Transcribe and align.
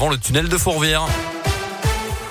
Dans 0.00 0.08
le 0.08 0.16
tunnel 0.16 0.48
de 0.48 0.56
Fourvière. 0.56 1.08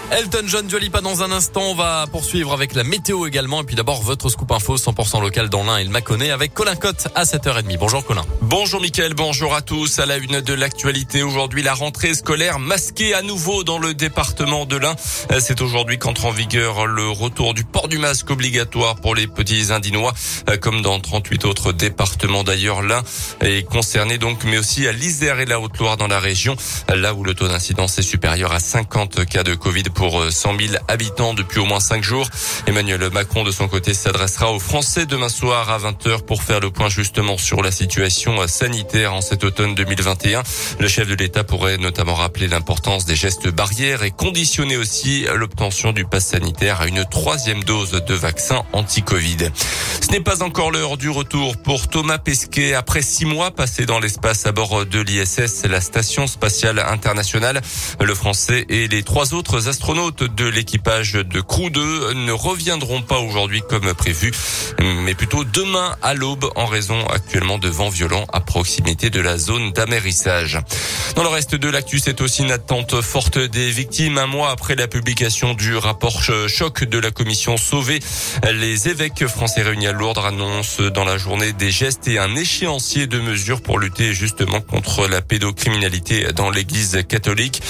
Elton 0.10 0.44
John, 0.46 0.66
Dualipa 0.68 1.02
dans 1.02 1.22
un 1.22 1.32
instant. 1.32 1.64
On 1.72 1.76
va 1.76 2.06
poursuivre 2.10 2.54
avec 2.54 2.74
la 2.76 2.86
météo 2.86 3.28
également. 3.28 3.62
Et 3.62 3.66
puis 3.66 3.76
d'abord, 3.76 4.02
votre 4.02 4.30
scoop 4.30 4.50
info 4.54 4.78
100% 4.78 5.22
local 5.22 5.50
dans 5.50 5.66
l'Ain 5.66 5.78
et 5.78 5.84
le 5.84 5.90
Mâconnais 5.90 6.32
avec 6.32 6.54
Colin 6.54 6.78
Cotte 6.78 7.10
à 7.14 7.26
7h30. 7.26 7.78
Bonjour 7.78 8.06
Colin. 8.06 8.24
Bonjour 8.42 8.80
Mickaël, 8.80 9.14
bonjour 9.14 9.54
à 9.54 9.62
tous. 9.62 10.00
À 10.00 10.06
la 10.06 10.16
une 10.16 10.40
de 10.40 10.54
l'actualité 10.54 11.24
aujourd'hui, 11.24 11.62
la 11.62 11.74
rentrée 11.74 12.14
scolaire 12.14 12.58
masquée 12.58 13.14
à 13.14 13.22
nouveau 13.22 13.66
dans 13.66 13.80
le 13.80 13.94
département 13.94 14.66
de 14.66 14.78
l'Ain. 14.78 14.96
C'est 15.40 15.60
aujourd'hui 15.60 16.00
qu'entre 16.00 16.26
en 16.26 16.32
vigueur 16.32 16.88
le 16.88 17.10
retour 17.10 17.54
du 17.54 17.66
port 17.66 17.90
du 17.90 17.98
masque 17.98 18.30
obligatoire 18.30 18.96
pour 18.96 19.14
les 19.14 19.28
petits 19.28 19.74
Indinois, 19.74 20.14
comme 20.62 20.82
dans 20.82 21.02
38 21.02 21.44
autres 21.44 21.74
départements 21.74 22.46
d'ailleurs. 22.46 22.82
L'Ain 22.82 23.04
est 23.42 23.68
concerné 23.68 24.18
donc, 24.18 24.46
mais 24.46 24.58
aussi 24.58 24.88
à 24.88 24.94
l'Isère 24.94 25.42
et 25.42 25.46
la 25.46 25.60
Haute-Loire 25.60 25.98
dans 25.98 26.08
la 26.08 26.20
région, 26.20 26.56
là 26.88 27.14
où 27.14 27.26
le 27.26 27.34
taux 27.34 27.50
d'incidence 27.50 28.00
est 28.00 28.04
supérieur 28.04 28.54
à 28.54 28.60
50 28.60 29.26
cas 29.26 29.44
de 29.44 29.54
Covid 29.54 29.84
pour 29.98 30.32
100 30.32 30.60
000 30.60 30.74
habitants 30.88 31.34
depuis 31.34 31.60
au 31.60 31.66
moins 31.66 31.80
5 31.80 32.04
jours. 32.04 32.30
Emmanuel 32.68 33.10
Macron, 33.12 33.44
de 33.44 33.50
son 33.50 33.68
côté, 33.68 33.96
s'adressera 33.96 34.52
aux 34.52 34.60
Français 34.60 35.08
demain 35.08 35.28
soir 35.28 35.72
à 35.72 35.80
20h 35.80 36.22
pour 36.22 36.44
faire 36.44 36.60
le 36.60 36.70
point 36.70 36.88
justement 36.88 37.36
sur 37.40 37.64
la 37.64 37.72
situation 37.72 38.48
sanitaire 38.48 39.16
en 39.16 39.22
cet 39.22 39.44
automne 39.44 39.74
2021. 39.74 40.44
Le 40.80 40.88
chef 40.88 41.08
de 41.08 41.16
l'État 41.16 41.44
pourrait 41.44 41.80
notamment 41.80 42.14
rappeler 42.14 42.48
l'importance 42.48 43.06
des 43.06 43.16
gestes 43.16 43.48
barrières 43.48 44.04
et 44.04 44.12
conditionner 44.12 44.78
aussi 44.78 45.26
l'obtention 45.34 45.94
du 45.94 46.06
pass 46.06 46.28
sanitaire 46.28 46.80
à 46.82 46.88
une 46.88 47.04
troisième 47.04 47.64
dose 47.64 47.92
de 47.92 48.14
vaccin 48.14 48.64
anti-Covid. 48.74 49.50
Ce 50.02 50.12
n'est 50.12 50.22
pas 50.22 50.44
encore 50.44 50.70
l'heure 50.70 50.98
du 50.98 51.10
retour 51.10 51.58
pour 51.58 51.88
Thomas 51.88 52.20
Pesquet. 52.20 52.76
Après 52.76 53.02
six 53.02 53.26
mois 53.26 53.50
passés 53.50 53.88
dans 53.88 54.00
l'espace 54.00 54.46
à 54.46 54.52
bord 54.52 54.86
de 54.86 55.00
l'ISS, 55.00 55.66
la 55.68 55.82
station 55.82 56.28
spatiale 56.28 56.78
internationale, 56.88 57.62
le 58.00 58.14
français 58.14 58.68
et 58.70 58.88
les 58.88 59.02
trois 59.02 59.34
autres 59.34 59.68
astronautes 59.68 59.87
astronautes 59.88 60.36
de 60.36 60.46
l'équipage 60.46 61.14
de 61.14 61.40
Crew 61.40 61.70
2 61.70 62.14
ne 62.14 62.34
reviendront 62.34 63.02
pas 63.02 63.20
aujourd'hui 63.20 63.62
comme 63.70 63.94
prévu, 63.94 64.34
mais 64.82 65.16
plutôt 65.16 65.46
demain 65.46 65.96
à 66.02 66.14
l'aube 66.14 66.52
en 66.58 66.66
raison 66.66 67.08
actuellement 67.08 67.58
de 67.58 67.70
vents 67.70 67.88
violents 67.88 68.26
à 68.34 68.42
proximité 68.42 69.10
de 69.10 69.22
la 69.22 69.38
zone 69.38 69.72
d'amérissage. 69.72 70.60
Dans 71.16 71.24
le 71.24 71.30
reste 71.30 71.56
de 71.56 71.70
l'actu, 71.70 72.00
c'est 72.00 72.20
aussi 72.20 72.44
une 72.44 72.52
attente 72.52 73.00
forte 73.00 73.38
des 73.38 73.70
victimes. 73.70 74.18
Un 74.18 74.28
mois 74.28 74.52
après 74.52 74.76
la 74.76 74.90
publication 74.90 75.54
du 75.54 75.78
rapport 75.78 76.22
choc 76.22 76.84
de 76.84 77.00
la 77.00 77.12
commission 77.12 77.56
Sauvé, 77.56 78.00
les 78.52 78.90
évêques 78.90 79.26
français 79.28 79.62
réunis 79.62 79.88
à 79.88 79.94
Lourdes 79.94 80.18
annoncent 80.18 80.84
dans 80.84 81.06
la 81.06 81.18
journée 81.18 81.54
des 81.54 81.72
gestes 81.72 82.10
et 82.10 82.20
un 82.20 82.36
échéancier 82.36 83.08
de 83.08 83.22
mesures 83.22 83.62
pour 83.62 83.80
lutter 83.80 84.14
justement 84.14 84.60
contre 84.60 85.08
la 85.08 85.22
pédocriminalité 85.22 86.34
dans 86.34 86.50
l'église 86.50 87.04
catholique. 87.08 87.62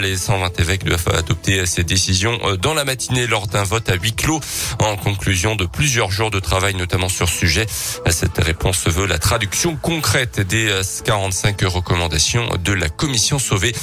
Les 0.00 0.16
120 0.16 0.58
évêques 0.60 0.84
doivent 0.84 1.08
adopter 1.14 1.57
ces 1.66 1.84
décisions 1.84 2.38
euh, 2.44 2.56
dans 2.56 2.74
la 2.74 2.84
matinée 2.84 3.26
lors 3.26 3.46
d'un 3.46 3.62
vote 3.62 3.88
à 3.88 3.94
huis 3.94 4.12
clos 4.12 4.40
en 4.80 4.96
conclusion 4.96 5.56
de 5.56 5.66
plusieurs 5.66 6.10
jours 6.10 6.30
de 6.30 6.40
travail 6.40 6.74
notamment 6.74 7.08
sur 7.08 7.28
ce 7.28 7.36
sujet. 7.36 7.66
Cette 8.10 8.38
réponse 8.38 8.86
veut 8.86 9.06
la 9.06 9.18
traduction 9.18 9.76
concrète 9.76 10.40
des 10.40 10.72
45 11.04 11.62
euh, 11.62 11.68
recommandations 11.68 12.48
de 12.62 12.72
la 12.72 12.88
commission 12.88 13.38
sauvée. 13.38 13.74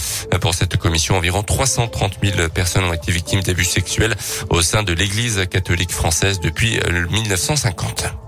Pour 0.41 0.53
cette 0.53 0.77
commission, 0.77 1.17
environ 1.17 1.43
330 1.43 2.17
000 2.23 2.49
personnes 2.49 2.85
ont 2.85 2.93
été 2.93 3.11
victimes 3.11 3.41
d'abus 3.41 3.65
sexuels 3.65 4.15
au 4.49 4.61
sein 4.61 4.83
de 4.83 4.93
l'église 4.93 5.45
catholique 5.49 5.91
française 5.91 6.39
depuis 6.39 6.79
1950. 7.09 8.24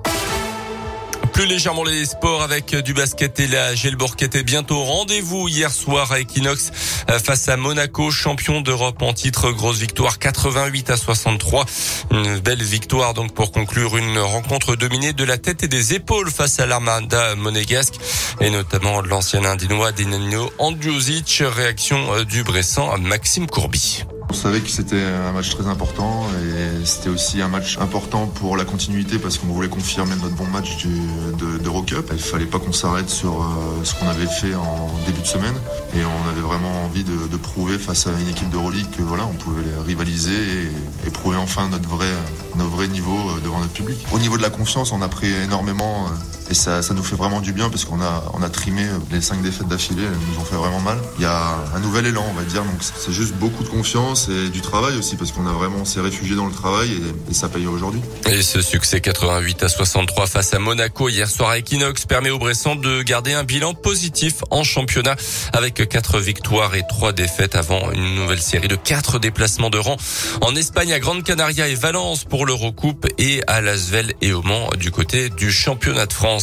Euh, 1.37 1.41
plus 1.41 1.47
légèrement 1.47 1.83
les 1.83 2.05
sports 2.05 2.41
avec 2.41 2.75
du 2.75 2.93
basket 2.93 3.39
et 3.39 3.47
la 3.47 3.75
Gelbourg 3.75 4.15
était 4.19 4.43
bientôt 4.43 4.83
rendez-vous 4.83 5.47
hier 5.47 5.71
soir 5.71 6.11
à 6.11 6.19
Equinox 6.19 6.71
euh, 7.09 7.19
face 7.19 7.47
à 7.47 7.57
Monaco, 7.57 8.11
champion 8.11 8.61
d'Europe 8.61 9.01
en 9.01 9.13
titre. 9.13 9.51
Grosse 9.51 9.77
victoire 9.77 10.19
88 10.19 10.89
à 10.89 10.97
63. 10.97 11.65
Une 12.11 12.39
belle 12.39 12.63
victoire 12.63 13.13
donc 13.13 13.33
pour 13.33 13.51
conclure 13.51 13.97
une 13.97 14.19
rencontre 14.19 14.75
dominée 14.75 15.13
de 15.13 15.23
la 15.23 15.37
tête 15.37 15.63
et 15.63 15.67
des 15.67 15.93
épaules 15.93 16.31
face 16.31 16.59
à 16.59 16.65
l'Armada 16.65 17.35
monégasque 17.35 17.95
et 18.41 18.49
notamment 18.49 19.01
l'ancien 19.01 19.43
indinois 19.45 19.91
Dinino 19.91 20.51
Andjuzic. 20.57 21.43
Réaction 21.45 22.13
euh, 22.13 22.25
du 22.25 22.43
Bressan 22.43 22.97
Maxime 23.01 23.47
Courby. 23.47 24.03
On 24.29 24.33
savait 24.33 24.59
que 24.59 24.69
c'était 24.69 25.01
un 25.01 25.31
match 25.31 25.51
très 25.51 25.67
important 25.67 26.25
et 26.43 26.85
c'était 26.85 27.09
aussi 27.09 27.41
un 27.41 27.47
match 27.47 27.77
important 27.79 28.27
pour 28.27 28.57
la 28.57 28.65
continuité 28.65 29.19
parce 29.19 29.37
qu'on 29.37 29.47
voulait 29.47 29.69
confirmer 29.69 30.15
notre 30.21 30.35
bon 30.35 30.45
match 30.47 30.85
de, 30.85 31.57
de 31.57 31.85
Cup. 31.85 32.09
Il 32.11 32.19
fallait 32.19 32.45
pas 32.45 32.59
qu'on 32.59 32.73
s'arrête 32.73 33.09
sur 33.09 33.41
euh, 33.41 33.83
ce 33.83 33.93
qu'on 33.95 34.07
avait 34.09 34.25
fait 34.25 34.53
en 34.53 34.89
début 35.05 35.21
de 35.21 35.27
semaine 35.27 35.55
et 35.95 35.99
on 36.03 36.29
avait 36.29 36.41
vraiment 36.41 36.83
envie 36.83 37.03
de, 37.03 37.37
prouver 37.37 37.77
face 37.77 38.07
à 38.07 38.11
une 38.19 38.27
équipe 38.27 38.49
de 38.49 38.55
Euroleague 38.55 38.89
que 38.97 39.03
voilà, 39.03 39.25
on 39.25 39.33
pouvait 39.33 39.61
rivaliser 39.85 40.33
et, 40.33 41.07
et 41.07 41.11
prouver 41.11 41.37
enfin 41.37 41.69
notre 41.69 41.87
vrai, 41.87 42.07
notre 42.55 42.71
vrai 42.71 42.87
niveau 42.87 43.15
euh, 43.29 43.39
devant 43.41 43.59
notre 43.59 43.73
public. 43.73 43.97
Au 44.11 44.19
niveau 44.19 44.37
de 44.37 44.41
la 44.41 44.49
confiance, 44.49 44.91
on 44.91 45.01
a 45.01 45.07
pris 45.07 45.31
énormément 45.31 46.07
euh, 46.07 46.36
et 46.49 46.53
ça, 46.53 46.81
ça 46.81 46.93
nous 46.93 47.03
fait 47.03 47.15
vraiment 47.15 47.41
du 47.41 47.53
bien 47.53 47.69
parce 47.69 47.85
qu'on 47.85 48.01
a, 48.01 48.23
on 48.33 48.41
a 48.41 48.49
trimé 48.49 48.85
les 49.11 49.21
cinq 49.21 49.41
défaites 49.41 49.67
d'affilée, 49.67 50.03
elles 50.03 50.33
nous 50.33 50.41
ont 50.41 50.45
fait 50.45 50.55
vraiment 50.55 50.79
mal. 50.79 50.97
Il 51.17 51.23
y 51.23 51.25
a 51.25 51.57
un 51.75 51.79
nouvel 51.79 52.05
élan, 52.05 52.25
on 52.29 52.33
va 52.33 52.43
dire, 52.43 52.63
donc 52.63 52.81
c'est 52.81 53.11
juste 53.11 53.33
beaucoup 53.35 53.63
de 53.63 53.69
confiance 53.69 54.29
et 54.29 54.49
du 54.49 54.61
travail 54.61 54.97
aussi 54.97 55.15
parce 55.15 55.31
qu'on 55.31 55.47
a 55.47 55.51
vraiment 55.51 55.85
s'est 55.85 56.01
réfugié 56.01 56.35
dans 56.35 56.45
le 56.45 56.53
travail 56.53 56.91
et, 56.93 57.31
et 57.31 57.33
ça 57.33 57.49
paye 57.49 57.67
aujourd'hui. 57.67 58.01
Et 58.29 58.41
ce 58.41 58.61
succès 58.61 59.01
88 59.01 59.63
à 59.63 59.69
63 59.69 60.27
face 60.27 60.53
à 60.53 60.59
Monaco 60.59 61.09
hier 61.09 61.29
soir 61.29 61.49
à 61.49 61.57
Equinox 61.57 62.05
permet 62.05 62.29
aux 62.29 62.39
Bressans 62.39 62.75
de 62.75 63.01
garder 63.01 63.33
un 63.33 63.43
bilan 63.43 63.73
positif 63.73 64.43
en 64.51 64.63
championnat 64.63 65.15
avec 65.53 65.87
quatre 65.89 66.19
victoires 66.19 66.75
et 66.75 66.83
trois 66.87 67.13
défaites 67.13 67.55
avant 67.55 67.91
une 67.91 68.15
nouvelle 68.15 68.41
série 68.41 68.67
de 68.67 68.75
quatre 68.75 69.19
déplacements 69.19 69.69
de 69.69 69.77
rang 69.77 69.97
en 70.41 70.55
Espagne 70.55 70.93
à 70.93 70.99
Grande 70.99 71.23
Canaria 71.23 71.67
et 71.67 71.75
Valence 71.75 72.23
pour 72.23 72.45
l'Eurocoupe 72.45 73.07
et 73.17 73.41
à 73.47 73.61
Lasvel 73.61 74.13
et 74.21 74.33
au 74.33 74.41
Mans 74.41 74.69
du 74.77 74.91
côté 74.91 75.29
du 75.29 75.51
championnat 75.51 76.05
de 76.05 76.13
France. 76.13 76.36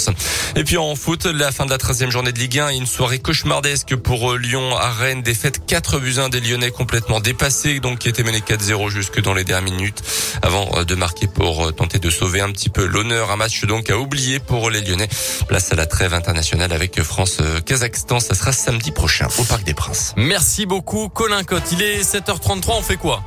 Et 0.56 0.64
puis 0.64 0.76
en 0.76 0.94
foot, 0.96 1.26
la 1.26 1.52
fin 1.52 1.66
de 1.66 1.70
la 1.70 1.78
13e 1.78 2.10
journée 2.10 2.32
de 2.32 2.38
Ligue 2.38 2.58
1 2.58 2.70
et 2.70 2.76
une 2.76 2.86
soirée 2.86 3.18
cauchemardesque 3.18 3.96
pour 3.96 4.32
euh, 4.32 4.38
Lyon 4.38 4.76
à 4.76 4.90
Rennes. 4.90 5.22
Défaite 5.22 5.66
4 5.66 5.98
buts 5.98 6.16
1 6.18 6.28
des 6.28 6.40
Lyonnais 6.40 6.70
complètement 6.70 7.20
dépassés, 7.20 7.80
donc 7.80 7.98
qui 7.98 8.08
étaient 8.08 8.22
menés 8.22 8.40
4-0 8.40 8.88
jusque 8.90 9.20
dans 9.20 9.34
les 9.34 9.44
dernières 9.44 9.72
minutes 9.72 10.02
avant 10.42 10.68
euh, 10.74 10.84
de 10.84 10.94
marquer 10.94 11.26
pour 11.26 11.66
euh, 11.66 11.72
tenter 11.72 11.98
de 11.98 12.10
sauver 12.10 12.40
un 12.40 12.50
petit 12.50 12.70
peu 12.70 12.84
l'honneur. 12.84 13.30
Un 13.30 13.36
match 13.36 13.64
donc 13.64 13.90
à 13.90 13.98
oublier 13.98 14.40
pour 14.40 14.70
les 14.70 14.80
Lyonnais. 14.80 15.08
Place 15.46 15.72
à 15.72 15.76
la 15.76 15.86
trêve 15.86 16.14
internationale 16.14 16.72
avec 16.72 17.00
France-Kazakhstan. 17.00 18.20
Ça 18.20 18.34
sera 18.34 18.52
samedi 18.52 18.90
prochain 18.90 19.28
au 19.38 19.44
Parc 19.44 19.64
des 19.64 19.74
Princes. 19.74 20.14
Merci 20.16 20.66
beaucoup 20.66 21.08
Colin 21.08 21.44
Cotte. 21.44 21.70
Il 21.72 21.82
est 21.82 22.02
7h33. 22.02 22.72
On 22.78 22.82
fait 22.82 22.96
quoi? 22.96 23.22